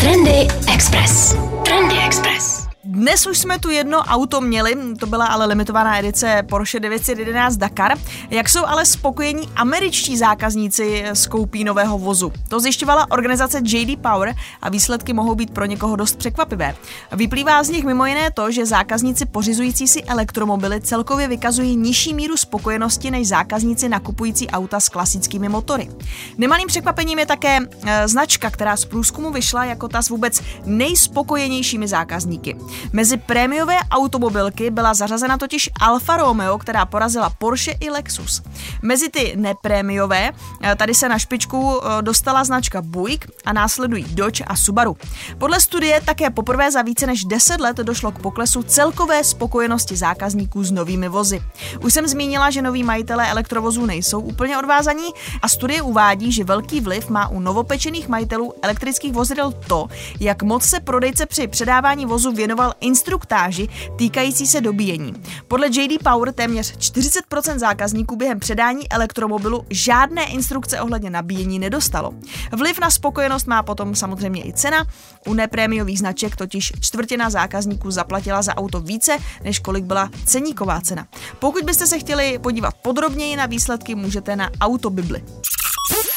Trendy 0.00 0.48
Express. 0.74 1.36
Trendy 1.64 1.96
Express. 2.06 2.63
Dnes 2.94 3.26
už 3.26 3.38
jsme 3.38 3.58
tu 3.58 3.70
jedno 3.70 3.98
auto 3.98 4.40
měli, 4.40 4.76
to 5.00 5.06
byla 5.06 5.26
ale 5.26 5.46
limitovaná 5.46 5.98
edice 5.98 6.42
Porsche 6.48 6.80
911 6.80 7.56
Dakar. 7.56 7.98
Jak 8.30 8.48
jsou 8.48 8.66
ale 8.66 8.86
spokojení 8.86 9.48
američtí 9.56 10.16
zákazníci 10.16 11.04
s 11.04 11.26
koupí 11.26 11.64
nového 11.64 11.98
vozu? 11.98 12.32
To 12.48 12.60
zjišťovala 12.60 13.10
organizace 13.10 13.60
JD 13.64 14.00
Power 14.00 14.34
a 14.62 14.68
výsledky 14.68 15.12
mohou 15.12 15.34
být 15.34 15.50
pro 15.50 15.64
někoho 15.64 15.96
dost 15.96 16.18
překvapivé. 16.18 16.76
Vyplývá 17.12 17.62
z 17.62 17.68
nich 17.68 17.84
mimo 17.84 18.06
jiné 18.06 18.30
to, 18.30 18.50
že 18.50 18.66
zákazníci 18.66 19.26
pořizující 19.26 19.88
si 19.88 20.02
elektromobily 20.04 20.80
celkově 20.80 21.28
vykazují 21.28 21.76
nižší 21.76 22.14
míru 22.14 22.36
spokojenosti 22.36 23.10
než 23.10 23.28
zákazníci 23.28 23.88
nakupující 23.88 24.48
auta 24.48 24.80
s 24.80 24.88
klasickými 24.88 25.48
motory. 25.48 25.90
Nemalým 26.38 26.66
překvapením 26.66 27.18
je 27.18 27.26
také 27.26 27.58
e, 27.86 28.08
značka, 28.08 28.50
která 28.50 28.76
z 28.76 28.84
průzkumu 28.84 29.30
vyšla 29.30 29.64
jako 29.64 29.88
ta 29.88 30.02
s 30.02 30.08
vůbec 30.08 30.40
nejspokojenějšími 30.64 31.88
zákazníky. 31.88 32.56
Mezi 32.92 33.16
prémiové 33.16 33.76
automobilky 33.90 34.70
byla 34.70 34.94
zařazena 34.94 35.38
totiž 35.38 35.70
Alfa 35.80 36.16
Romeo, 36.16 36.58
která 36.58 36.86
porazila 36.86 37.30
Porsche 37.30 37.72
i 37.80 37.90
Lexus. 37.90 38.42
Mezi 38.82 39.08
ty 39.08 39.32
neprémiové 39.36 40.30
eh, 40.62 40.76
tady 40.76 40.94
se 40.94 41.08
na 41.08 41.18
špičku 41.18 41.80
eh, 41.80 42.02
dostala 42.02 42.44
značka 42.44 42.82
Buick 42.82 43.26
a 43.44 43.52
následují 43.52 44.04
Dodge 44.04 44.44
a 44.44 44.56
Subaru. 44.56 44.96
Podle 45.38 45.60
studie 45.60 46.00
také 46.00 46.30
poprvé 46.30 46.70
za 46.70 46.82
více 46.82 47.06
než 47.06 47.24
10 47.24 47.60
let 47.60 47.76
došlo 47.76 48.12
k 48.12 48.18
poklesu 48.18 48.62
celkové 48.62 49.24
spokojenosti 49.24 49.96
zákazníků 49.96 50.64
s 50.64 50.70
novými 50.70 51.08
vozy. 51.08 51.42
Už 51.80 51.94
jsem 51.94 52.08
zmínila, 52.08 52.50
že 52.50 52.62
noví 52.62 52.82
majitelé 52.82 53.30
elektrovozů 53.30 53.86
nejsou 53.86 54.20
úplně 54.20 54.58
odvázaní 54.58 55.06
a 55.42 55.48
studie 55.48 55.82
uvádí, 55.82 56.32
že 56.32 56.44
velký 56.44 56.80
vliv 56.80 57.08
má 57.08 57.28
u 57.28 57.40
novopečených 57.40 58.08
majitelů 58.08 58.52
elektrických 58.62 59.12
vozidel 59.12 59.52
to, 59.52 59.86
jak 60.20 60.42
moc 60.42 60.64
se 60.64 60.80
prodejce 60.80 61.26
při 61.26 61.46
předávání 61.46 62.06
vozu 62.06 62.32
věnoval 62.32 62.54
věnoval 62.54 62.73
instruktáži 62.80 63.68
týkající 63.96 64.46
se 64.46 64.60
dobíjení. 64.60 65.14
Podle 65.48 65.66
JD 65.66 66.02
Power 66.02 66.32
téměř 66.32 66.76
40% 66.78 67.58
zákazníků 67.58 68.16
během 68.16 68.40
předání 68.40 68.92
elektromobilu 68.92 69.66
žádné 69.70 70.24
instrukce 70.24 70.80
ohledně 70.80 71.10
nabíjení 71.10 71.58
nedostalo. 71.58 72.14
Vliv 72.52 72.78
na 72.78 72.90
spokojenost 72.90 73.46
má 73.46 73.62
potom 73.62 73.94
samozřejmě 73.94 74.46
i 74.46 74.52
cena. 74.52 74.86
U 75.26 75.34
neprémiových 75.34 75.98
značek 75.98 76.36
totiž 76.36 76.72
čtvrtina 76.80 77.30
zákazníků 77.30 77.90
zaplatila 77.90 78.42
za 78.42 78.56
auto 78.56 78.80
více, 78.80 79.18
než 79.44 79.58
kolik 79.58 79.84
byla 79.84 80.10
ceníková 80.24 80.80
cena. 80.80 81.06
Pokud 81.38 81.64
byste 81.64 81.86
se 81.86 81.98
chtěli 81.98 82.38
podívat 82.38 82.74
podrobněji 82.82 83.36
na 83.36 83.46
výsledky, 83.46 83.94
můžete 83.94 84.36
na 84.36 84.50
Autobibli. 84.60 85.24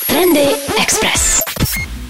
Trendy 0.07 0.47
Express. 0.81 1.46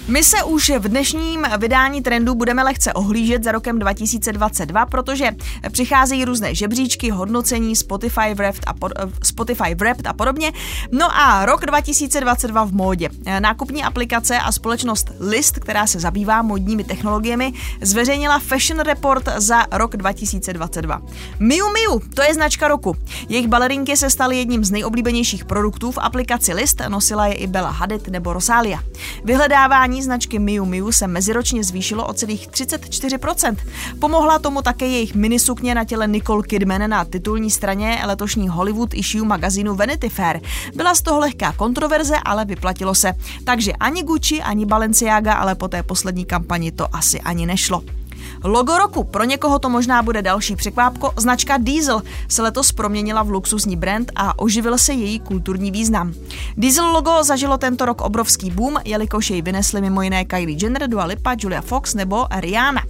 My 0.08 0.24
se 0.24 0.42
už 0.42 0.70
v 0.78 0.88
dnešním 0.88 1.46
vydání 1.58 2.02
trendu 2.02 2.34
budeme 2.34 2.62
lehce 2.62 2.92
ohlížet 2.92 3.44
za 3.44 3.52
rokem 3.52 3.78
2022, 3.78 4.86
protože 4.86 5.30
přicházejí 5.72 6.24
různé 6.24 6.54
žebříčky, 6.54 7.10
hodnocení, 7.10 7.76
Spotify 7.76 8.34
Wrapped 8.34 8.64
a, 8.66 8.72
pod, 8.72 8.92
Spotify 9.22 9.74
Wrapped 9.74 10.06
a 10.06 10.12
podobně. 10.12 10.52
No 10.92 11.16
a 11.16 11.46
rok 11.46 11.66
2022 11.66 12.64
v 12.64 12.72
módě. 12.72 13.08
Nákupní 13.38 13.84
aplikace 13.84 14.38
a 14.38 14.52
společnost 14.52 15.10
List, 15.20 15.58
která 15.58 15.86
se 15.86 16.00
zabývá 16.00 16.42
modními 16.42 16.84
technologiemi, 16.84 17.52
zveřejnila 17.80 18.38
Fashion 18.38 18.80
Report 18.80 19.28
za 19.36 19.66
rok 19.72 19.96
2022. 19.96 21.02
Miu 21.40 21.66
Miu, 21.72 22.00
to 22.14 22.22
je 22.22 22.34
značka 22.34 22.68
roku. 22.68 22.96
Jejich 23.28 23.48
balerinky 23.48 23.96
se 23.96 24.10
staly 24.10 24.36
jedním 24.36 24.64
z 24.64 24.70
nejoblíbenějších 24.70 25.44
produktů 25.44 25.92
v 25.92 25.98
aplikaci 25.98 26.54
List, 26.54 26.82
nosila 26.88 27.26
je 27.26 27.34
i 27.34 27.46
Bella 27.46 27.70
Hadid 27.70 28.08
nebo 28.08 28.32
Rosalia. 28.32 28.80
Vyhledávání 29.24 29.97
značky 30.02 30.38
Miu 30.38 30.64
Miu 30.64 30.92
se 30.92 31.06
meziročně 31.06 31.64
zvýšilo 31.64 32.06
o 32.06 32.12
celých 32.12 32.48
34%. 32.48 33.56
Pomohla 34.00 34.38
tomu 34.38 34.62
také 34.62 34.86
jejich 34.86 35.14
minisukně 35.14 35.74
na 35.74 35.84
těle 35.84 36.08
Nicole 36.08 36.42
Kidman 36.42 36.90
na 36.90 37.04
titulní 37.04 37.50
straně 37.50 38.02
letošní 38.04 38.48
Hollywood 38.48 38.94
issue 38.94 39.26
magazínu 39.26 39.74
Vanity 39.74 40.08
Fair. 40.08 40.40
Byla 40.74 40.94
z 40.94 41.02
toho 41.02 41.18
lehká 41.18 41.52
kontroverze, 41.52 42.16
ale 42.24 42.44
vyplatilo 42.44 42.94
se. 42.94 43.12
Takže 43.44 43.72
ani 43.72 44.02
Gucci, 44.02 44.42
ani 44.42 44.66
Balenciaga, 44.66 45.34
ale 45.34 45.54
po 45.54 45.68
té 45.68 45.82
poslední 45.82 46.24
kampani 46.24 46.72
to 46.72 46.96
asi 46.96 47.20
ani 47.20 47.46
nešlo. 47.46 47.97
Logo 48.44 48.78
roku, 48.78 49.04
pro 49.04 49.24
někoho 49.24 49.58
to 49.58 49.68
možná 49.68 50.02
bude 50.02 50.22
další 50.22 50.56
překvápko, 50.56 51.12
značka 51.16 51.56
Diesel 51.58 52.02
se 52.28 52.42
letos 52.42 52.72
proměnila 52.72 53.22
v 53.22 53.30
luxusní 53.30 53.76
brand 53.76 54.12
a 54.16 54.38
oživil 54.38 54.78
se 54.78 54.92
její 54.92 55.20
kulturní 55.20 55.70
význam. 55.70 56.14
Diesel 56.56 56.86
logo 56.86 57.22
zažilo 57.22 57.58
tento 57.58 57.84
rok 57.86 58.00
obrovský 58.00 58.50
boom, 58.50 58.76
jelikož 58.84 59.30
jej 59.30 59.42
vynesly 59.42 59.80
mimo 59.80 60.02
jiné 60.02 60.24
Kylie 60.24 60.58
Jenner, 60.62 60.88
Dua 60.88 61.04
Lipa, 61.04 61.36
Julia 61.38 61.60
Fox 61.60 61.94
nebo 61.94 62.26
Rihanna. 62.36 62.82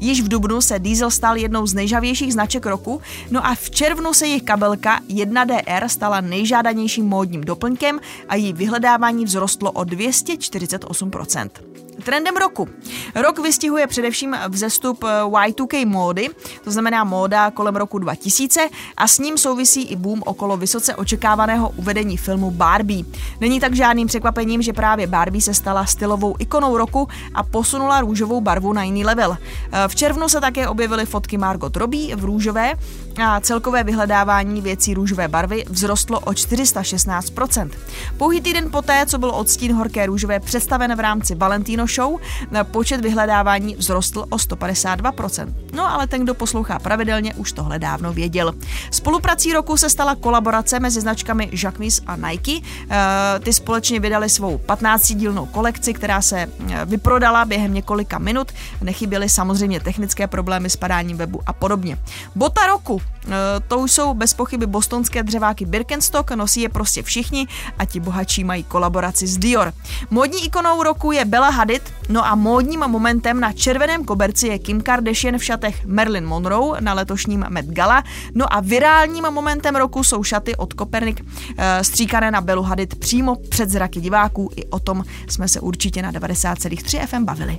Již 0.00 0.22
v 0.22 0.28
dubnu 0.28 0.60
se 0.60 0.78
Diesel 0.78 1.10
stal 1.10 1.36
jednou 1.36 1.66
z 1.66 1.74
nejžavějších 1.74 2.32
značek 2.32 2.66
roku, 2.66 3.00
no 3.30 3.46
a 3.46 3.54
v 3.54 3.70
červnu 3.70 4.14
se 4.14 4.26
jejich 4.26 4.42
kabelka 4.42 5.00
1DR 5.08 5.86
stala 5.86 6.20
nejžádanějším 6.20 7.06
módním 7.06 7.40
doplňkem 7.40 8.00
a 8.28 8.34
její 8.34 8.52
vyhledávání 8.52 9.26
vzrostlo 9.26 9.72
o 9.72 9.82
248%. 9.82 11.69
Trendem 12.04 12.36
roku. 12.36 12.68
Rok 13.14 13.38
vystihuje 13.38 13.86
především 13.86 14.36
vzestup 14.48 15.04
eh, 15.04 15.22
Y2K 15.22 15.86
módy, 15.86 16.28
to 16.64 16.70
znamená 16.70 17.04
móda 17.04 17.50
kolem 17.50 17.76
roku 17.76 17.98
2000 17.98 18.68
a 18.96 19.08
s 19.08 19.18
ním 19.18 19.38
souvisí 19.38 19.82
i 19.82 19.96
boom 19.96 20.22
okolo 20.26 20.56
vysoce 20.56 20.94
očekávaného 20.94 21.70
uvedení 21.76 22.16
filmu 22.16 22.50
Barbie. 22.50 23.04
Není 23.40 23.60
tak 23.60 23.74
žádným 23.74 24.06
překvapením, 24.06 24.62
že 24.62 24.72
právě 24.72 25.06
Barbie 25.06 25.42
se 25.42 25.54
stala 25.54 25.86
stylovou 25.86 26.36
ikonou 26.38 26.76
roku 26.76 27.08
a 27.34 27.42
posunula 27.42 28.00
růžovou 28.00 28.40
barvu 28.40 28.72
na 28.72 28.82
jiný 28.82 29.04
level. 29.04 29.36
Eh, 29.72 29.88
v 29.88 29.94
červnu 29.94 30.28
se 30.28 30.40
také 30.40 30.68
objevily 30.68 31.06
fotky 31.06 31.38
Margot 31.38 31.76
Robbie 31.76 32.16
v 32.16 32.24
růžové 32.24 32.74
a 33.22 33.40
celkové 33.40 33.84
vyhledávání 33.84 34.60
věcí 34.60 34.94
růžové 34.94 35.28
barvy 35.28 35.64
vzrostlo 35.72 36.20
o 36.20 36.30
416%. 36.30 37.70
Pouhý 38.16 38.40
týden 38.40 38.70
poté, 38.70 39.06
co 39.06 39.18
byl 39.18 39.30
odstín 39.30 39.72
horké 39.72 40.06
růžové 40.06 40.40
představen 40.40 40.94
v 40.94 41.00
rámci 41.00 41.34
Valentino 41.34 41.86
Show, 41.94 42.20
počet 42.64 43.00
vyhledávání 43.00 43.76
vzrostl 43.76 44.20
o 44.30 44.36
152%. 44.36 45.54
No 45.72 45.92
ale 45.92 46.06
ten, 46.06 46.24
kdo 46.24 46.34
poslouchá 46.34 46.78
pravidelně, 46.78 47.34
už 47.34 47.52
tohle 47.52 47.78
dávno 47.78 48.12
věděl. 48.12 48.52
Spoluprací 48.90 49.52
roku 49.52 49.76
se 49.76 49.90
stala 49.90 50.14
kolaborace 50.14 50.80
mezi 50.80 51.00
značkami 51.00 51.50
Jacquemus 51.52 52.00
a 52.06 52.16
Nike. 52.16 52.60
Eh, 52.90 53.38
ty 53.38 53.52
společně 53.52 54.00
vydali 54.00 54.28
svou 54.28 54.60
15-dílnou 54.66 55.46
kolekci, 55.46 55.94
která 55.94 56.22
se 56.22 56.40
eh, 56.40 56.84
vyprodala 56.84 57.44
během 57.44 57.74
několika 57.74 58.18
minut. 58.18 58.52
Nechyběly 58.80 59.28
samozřejmě 59.28 59.80
technické 59.80 60.26
problémy 60.26 60.70
s 60.70 60.76
padáním 60.76 61.16
webu 61.16 61.40
a 61.46 61.52
podobně. 61.52 61.98
Bota 62.34 62.66
roku 62.66 63.02
Eh, 63.26 63.60
to 63.68 63.78
už 63.78 63.92
jsou 63.92 64.14
bez 64.14 64.34
pochyby 64.34 64.66
bostonské 64.66 65.22
dřeváky 65.22 65.64
Birkenstock, 65.64 66.30
nosí 66.30 66.60
je 66.60 66.68
prostě 66.68 67.02
všichni 67.02 67.46
a 67.78 67.84
ti 67.84 68.00
bohatší 68.00 68.44
mají 68.44 68.64
kolaboraci 68.64 69.26
s 69.26 69.38
Dior. 69.38 69.72
Módní 70.10 70.44
ikonou 70.44 70.82
roku 70.82 71.12
je 71.12 71.24
Bella 71.24 71.50
Hadid, 71.50 71.79
no 72.08 72.26
a 72.26 72.34
módním 72.34 72.80
momentem 72.80 73.40
na 73.40 73.52
červeném 73.52 74.04
koberci 74.04 74.46
je 74.48 74.58
Kim 74.58 74.80
Kardashian 74.80 75.38
v 75.38 75.44
šatech 75.44 75.86
Marilyn 75.86 76.26
Monroe 76.26 76.80
na 76.80 76.94
letošním 76.94 77.46
Met 77.48 77.66
Gala, 77.66 78.04
no 78.34 78.54
a 78.54 78.60
virálním 78.60 79.24
momentem 79.24 79.76
roku 79.76 80.04
jsou 80.04 80.22
šaty 80.22 80.56
od 80.56 80.72
Kopernik 80.74 81.24
eh, 81.58 81.84
stříkané 81.84 82.30
na 82.30 82.40
Bellu 82.40 82.62
Hadid 82.62 82.94
přímo 82.94 83.36
před 83.36 83.70
zraky 83.70 84.00
diváků, 84.00 84.50
i 84.56 84.66
o 84.66 84.78
tom 84.78 85.04
jsme 85.28 85.48
se 85.48 85.60
určitě 85.60 86.02
na 86.02 86.12
90,3 86.12 87.06
FM 87.06 87.24
bavili. 87.24 87.58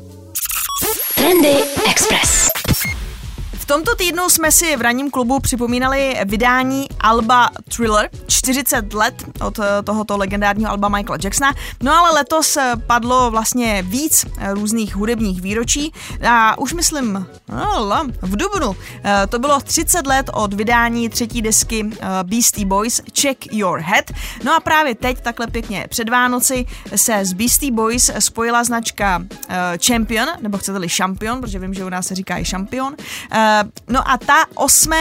Trendy 1.16 1.56
Express 1.92 2.50
tomto 3.72 3.96
týdnu 3.96 4.30
jsme 4.30 4.52
si 4.52 4.76
v 4.76 4.82
ranním 4.82 5.12
klubu 5.12 5.40
připomínali 5.40 6.16
vydání 6.26 6.88
Alba 7.00 7.50
Thriller, 7.76 8.10
40 8.28 8.94
let 8.94 9.24
od 9.46 9.60
eh, 9.60 9.84
tohoto 9.84 10.18
legendárního 10.18 10.72
alba 10.72 10.90
Michaela 10.90 11.18
Jacksona. 11.24 11.54
No 11.84 11.94
ale 11.94 12.12
letos 12.12 12.58
eh, 12.58 12.74
padlo 12.88 13.32
vlastně 13.32 13.84
víc 13.88 14.26
eh, 14.38 14.54
různých 14.54 14.96
hudebních 14.96 15.42
výročí 15.42 15.94
a 16.28 16.58
už 16.58 16.74
myslím 16.74 17.28
no, 17.50 18.08
v 18.22 18.36
Dubnu 18.36 18.76
to 19.30 19.40
bylo 19.40 19.60
30 19.60 20.08
let 20.08 20.30
od 20.34 20.54
vydání 20.54 21.10
třetí 21.10 21.42
desky 21.42 21.90
Beastie 22.24 22.66
Boys 22.66 23.02
Check 23.22 23.54
Your 23.54 23.80
Head. 23.80 24.12
No 24.44 24.56
a 24.56 24.60
právě 24.60 24.96
teď, 24.96 25.22
takhle 25.22 25.48
pěkně 25.48 25.86
před 25.90 26.10
Vánoci, 26.10 26.66
se 26.96 27.18
s 27.20 27.34
Beastie 27.34 27.72
Boys 27.72 28.12
spojila 28.20 28.64
značka 28.64 29.24
Champion, 29.88 30.28
nebo 30.42 30.58
chcete-li 30.58 30.90
Champion, 30.90 31.42
protože 31.42 31.60
vím, 31.60 31.74
že 31.74 31.86
u 31.86 31.90
nás 31.90 32.08
se 32.08 32.16
říká 32.16 32.38
i 32.38 32.46
Champion, 32.46 32.96
No 33.88 34.10
a 34.12 34.18
ta 34.18 34.46
8. 34.56 34.92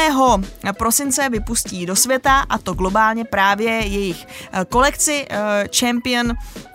prosince 0.78 1.28
vypustí 1.28 1.86
do 1.86 1.96
světa 1.96 2.40
a 2.48 2.58
to 2.58 2.74
globálně 2.74 3.24
právě 3.24 3.70
jejich 3.70 4.26
eh, 4.52 4.64
kolekci 4.68 5.26
eh, 5.30 5.68
Champion 5.78 6.32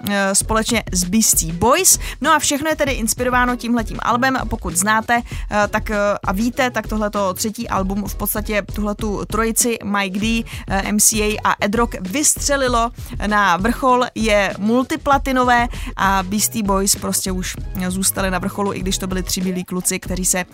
eh, 0.10 0.36
společně 0.36 0.84
s 0.92 1.04
Beastie 1.04 1.54
Boys. 1.54 2.00
No 2.22 2.32
a 2.32 2.40
všechno 2.40 2.70
je 2.70 2.76
tedy 2.76 2.92
inspirováno 2.92 3.56
tímhletím 3.56 4.00
albem. 4.02 4.38
Pokud 4.50 4.76
znáte 4.76 5.22
tak 5.70 5.92
a 6.24 6.32
víte, 6.32 6.72
tak 6.72 6.88
tohleto 6.88 7.34
třetí 7.34 7.70
album 7.70 8.04
v 8.08 8.16
podstatě 8.16 8.62
tuhletu 8.74 9.26
trojici 9.26 9.78
Mike 9.84 10.20
D, 10.20 10.44
MCA 10.92 11.26
a 11.44 11.66
Ed 11.66 11.76
Rock 11.76 11.96
vystřelilo 12.02 12.92
na 13.28 13.58
vrchol, 13.58 14.06
je 14.16 14.54
multiplatinové 14.58 15.68
a 15.96 16.24
Beastie 16.24 16.64
Boys 16.64 16.96
prostě 16.96 17.32
už 17.32 17.56
zůstali 17.88 18.32
na 18.32 18.40
vrcholu, 18.40 18.74
i 18.74 18.80
když 18.80 18.98
to 18.98 19.08
byli 19.08 19.24
tři 19.24 19.42
bílí 19.42 19.64
kluci, 19.64 20.00
kteří 20.00 20.26
se 20.26 20.46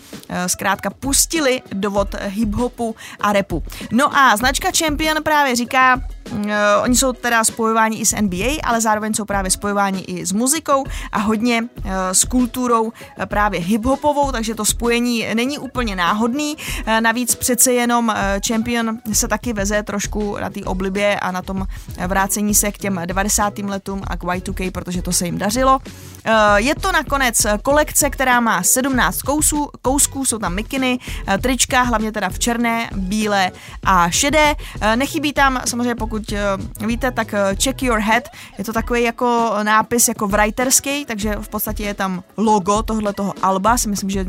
zkrátka 0.48 0.90
pustili 0.90 1.21
pustili 1.22 1.62
do 1.74 1.92
vod 1.92 2.16
hip-hopu 2.16 2.96
a 3.20 3.34
repu. 3.34 3.64
No 3.92 4.18
a 4.18 4.38
značka 4.38 4.72
Champion 4.72 5.24
právě 5.24 5.56
říká, 5.56 6.02
Uh, 6.32 6.48
oni 6.82 6.96
jsou 6.96 7.14
teda 7.14 7.44
spojováni 7.44 7.98
i 7.98 8.06
s 8.06 8.22
NBA, 8.22 8.56
ale 8.64 8.82
zároveň 8.82 9.14
jsou 9.14 9.26
právě 9.26 9.52
spojováni 9.52 10.00
i 10.00 10.26
s 10.26 10.32
muzikou 10.32 10.86
a 11.12 11.20
hodně 11.20 11.62
uh, 11.62 11.92
s 12.12 12.24
kulturou 12.24 12.84
uh, 12.84 12.92
právě 13.26 13.60
hiphopovou, 13.60 14.32
takže 14.32 14.56
to 14.56 14.66
spojení 14.66 15.28
není 15.34 15.58
úplně 15.58 15.96
náhodný. 15.96 16.56
Uh, 16.56 17.02
navíc 17.02 17.36
přece 17.36 17.74
jenom 17.74 18.08
uh, 18.08 18.16
Champion 18.48 18.98
se 19.14 19.28
taky 19.28 19.54
veze 19.54 19.84
trošku 19.84 20.38
na 20.42 20.50
té 20.50 20.60
oblibě 20.64 21.20
a 21.20 21.32
na 21.32 21.42
tom 21.42 21.68
vrácení 22.08 22.56
se 22.56 22.72
k 22.72 22.78
těm 22.78 23.02
90. 23.06 23.58
letům 23.58 24.02
a 24.08 24.18
k 24.18 24.24
Y2K, 24.24 24.72
protože 24.72 25.02
to 25.02 25.12
se 25.12 25.26
jim 25.26 25.38
dařilo. 25.38 25.80
Uh, 25.80 26.34
je 26.56 26.76
to 26.76 26.92
nakonec 26.92 27.38
kolekce, 27.62 28.10
která 28.10 28.40
má 28.40 28.64
17 28.64 29.22
kousů, 29.22 29.70
kousků, 29.82 30.26
jsou 30.26 30.38
tam 30.38 30.56
mikiny, 30.56 31.00
trička, 31.42 31.82
hlavně 31.82 32.12
teda 32.12 32.30
v 32.30 32.40
černé, 32.40 32.90
bílé 32.96 33.52
a 33.84 34.10
šedé. 34.10 34.56
Uh, 34.56 34.96
nechybí 34.96 35.34
tam 35.34 35.62
samozřejmě 35.66 35.96
pokud 35.96 36.32
uh, 36.32 36.88
víte, 36.88 37.12
tak 37.12 37.36
Check 37.64 37.84
Your 37.84 38.00
Head 38.00 38.24
je 38.58 38.64
to 38.64 38.74
takový 38.74 39.04
jako 39.04 39.54
nápis 39.64 40.08
jako 40.08 40.28
writerský, 40.28 41.06
takže 41.06 41.36
v 41.42 41.50
podstatě 41.50 41.84
je 41.84 41.94
tam 41.94 42.24
logo 42.38 42.84
tohle 42.84 43.14
toho 43.14 43.34
alba, 43.42 43.78
si 43.78 43.90
myslím, 43.90 44.10
že 44.10 44.26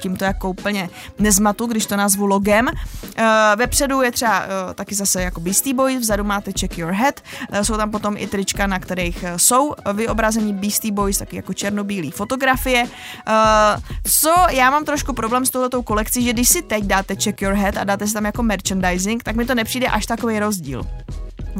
tím 0.00 0.16
to 0.16 0.24
jako 0.24 0.50
úplně 0.50 0.90
nezmatu, 1.18 1.66
když 1.66 1.86
to 1.86 1.96
nazvu 1.96 2.26
logem. 2.26 2.66
Vepředu 3.56 4.02
je 4.02 4.12
třeba 4.12 4.44
taky 4.74 4.94
zase 4.94 5.22
jako 5.22 5.40
Beastie 5.40 5.74
Boys, 5.74 6.00
vzadu 6.00 6.24
máte 6.24 6.52
Check 6.60 6.78
Your 6.78 6.92
Head, 6.92 7.20
jsou 7.62 7.76
tam 7.76 7.90
potom 7.90 8.16
i 8.16 8.26
trička, 8.26 8.66
na 8.66 8.78
kterých 8.78 9.24
jsou 9.36 9.74
vyobrazení 9.92 10.52
Beastie 10.52 10.92
Boys, 10.92 11.18
taky 11.18 11.36
jako 11.36 11.54
černobílé 11.54 12.10
fotografie. 12.10 12.84
Co 14.04 14.34
já 14.50 14.70
mám 14.70 14.84
trošku 14.84 15.12
problém 15.12 15.46
s 15.46 15.50
touhletou 15.50 15.82
kolekcí, 15.98 16.24
že 16.24 16.32
když 16.32 16.48
si 16.48 16.62
teď 16.62 16.84
dáte 16.84 17.16
Check 17.16 17.42
Your 17.42 17.54
Head 17.54 17.76
a 17.76 17.84
dáte 17.84 18.06
si 18.06 18.14
tam 18.14 18.24
jako 18.24 18.42
merchandising, 18.42 19.22
tak 19.22 19.36
mi 19.36 19.44
to 19.44 19.54
nepřijde 19.54 19.86
až 19.86 20.06
takový 20.06 20.38
rozdíl 20.38 20.82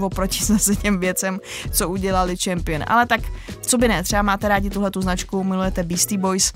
oproti 0.00 0.44
zase 0.44 0.76
těm 0.76 1.00
věcem, 1.00 1.38
co 1.70 1.88
udělali 1.88 2.36
Champion. 2.36 2.84
Ale 2.86 3.06
tak, 3.06 3.20
co 3.60 3.78
by 3.78 3.88
ne, 3.88 4.02
třeba 4.02 4.22
máte 4.22 4.48
rádi 4.48 4.70
tuhle 4.70 4.90
tu 4.90 5.00
značku, 5.00 5.44
milujete 5.44 5.82
Beastie 5.82 6.18
Boys, 6.18 6.52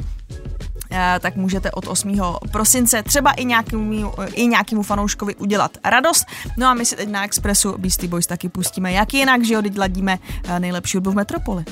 eh, 0.90 1.18
tak 1.20 1.36
můžete 1.36 1.70
od 1.70 1.86
8. 1.86 2.38
prosince 2.52 3.02
třeba 3.02 3.32
i 3.32 3.44
nějakému, 3.44 4.12
i 4.34 4.46
nějakému 4.46 4.82
fanouškovi 4.82 5.34
udělat 5.34 5.78
radost. 5.84 6.26
No 6.56 6.66
a 6.66 6.74
my 6.74 6.86
si 6.86 6.96
teď 6.96 7.08
na 7.08 7.24
Expressu 7.24 7.78
Beastie 7.78 8.08
Boys 8.08 8.26
taky 8.26 8.48
pustíme. 8.48 8.92
Jak 8.92 9.14
jinak, 9.14 9.44
že 9.44 9.54
jo, 9.54 9.62
teď 9.62 9.78
ladíme 9.78 10.18
eh, 10.44 10.60
nejlepší 10.60 10.96
hudbu 10.96 11.10
v 11.10 11.14
Metropoli. 11.14 11.64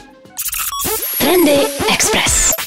Trendy 1.19 1.61
Express. 1.93 2.60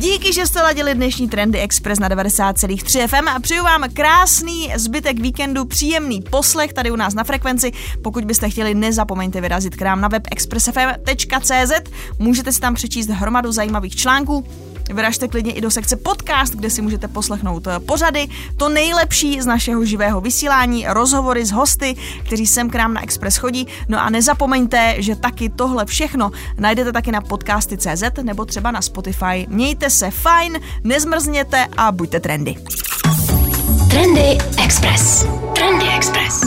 Díky, 0.00 0.32
že 0.32 0.46
jste 0.46 0.62
ladili 0.62 0.94
dnešní 0.94 1.28
Trendy 1.28 1.58
Express 1.58 2.00
na 2.00 2.08
90,3 2.08 3.06
FM 3.06 3.28
a 3.28 3.40
přeju 3.40 3.64
vám 3.64 3.84
krásný 3.92 4.72
zbytek 4.76 5.20
víkendu, 5.20 5.64
příjemný 5.64 6.22
poslech 6.22 6.72
tady 6.72 6.90
u 6.90 6.96
nás 6.96 7.14
na 7.14 7.24
frekvenci. 7.24 7.72
Pokud 8.02 8.24
byste 8.24 8.50
chtěli, 8.50 8.74
nezapomeňte 8.74 9.40
vyrazit 9.40 9.76
k 9.76 9.82
nám 9.82 10.00
na 10.00 10.08
web 10.08 10.22
expressfm.cz. 10.30 11.90
Můžete 12.18 12.52
si 12.52 12.60
tam 12.60 12.74
přečíst 12.74 13.08
hromadu 13.08 13.52
zajímavých 13.52 13.96
článků 13.96 14.46
Vyražte 14.92 15.28
klidně 15.28 15.52
i 15.52 15.60
do 15.60 15.70
sekce 15.70 15.96
podcast, 15.96 16.54
kde 16.54 16.70
si 16.70 16.82
můžete 16.82 17.08
poslechnout 17.08 17.66
eh, 17.66 17.80
pořady, 17.80 18.28
to 18.56 18.68
nejlepší 18.68 19.40
z 19.40 19.46
našeho 19.46 19.84
živého 19.84 20.20
vysílání, 20.20 20.86
rozhovory 20.88 21.46
s 21.46 21.50
hosty, 21.50 21.96
kteří 22.26 22.46
sem 22.46 22.70
k 22.70 22.74
nám 22.74 22.94
na 22.94 23.02
Express 23.02 23.36
chodí. 23.36 23.66
No 23.88 24.00
a 24.00 24.10
nezapomeňte, 24.10 24.94
že 24.98 25.16
taky 25.16 25.48
tohle 25.48 25.86
všechno 25.86 26.30
najdete 26.58 26.92
taky 26.92 27.12
na 27.12 27.20
podcasty.cz 27.20 28.02
nebo 28.22 28.44
třeba 28.44 28.70
na 28.70 28.82
Spotify. 28.82 29.46
Mějte 29.48 29.90
se 29.90 30.10
fajn, 30.10 30.60
nezmrzněte 30.84 31.66
a 31.76 31.92
buďte 31.92 32.20
trendy. 32.20 32.56
Trendy 33.90 34.38
Express. 34.64 35.26
Trendy 35.54 35.86
Express. 35.96 36.40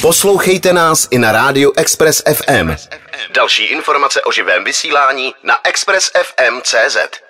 Poslouchejte 0.00 0.72
nás 0.72 1.08
i 1.10 1.18
na 1.18 1.32
rádiu 1.32 1.72
Express 1.76 2.22
FM. 2.34 2.70
Další 3.34 3.64
informace 3.64 4.22
o 4.22 4.32
živém 4.32 4.64
vysílání 4.64 5.34
na 5.42 5.54
expressfm.cz. 5.64 7.23